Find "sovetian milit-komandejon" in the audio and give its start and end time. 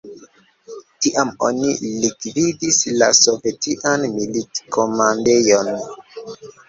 3.21-5.71